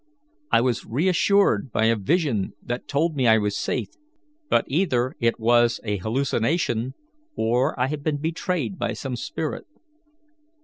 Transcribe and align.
I 0.51 0.61
was 0.61 0.83
reassured 0.83 1.71
by 1.71 1.85
a 1.85 1.95
vision 1.95 2.53
that 2.63 2.87
told 2.87 3.15
me 3.15 3.27
I 3.27 3.37
was 3.37 3.55
safe, 3.55 3.89
but 4.49 4.65
either 4.67 5.15
it 5.19 5.39
was 5.39 5.79
a 5.83 5.97
hallucination, 5.97 6.95
or 7.35 7.79
I 7.79 7.85
have 7.85 8.01
been 8.01 8.17
betrayed 8.17 8.79
by 8.79 8.93
some 8.93 9.15
spirit. 9.15 9.67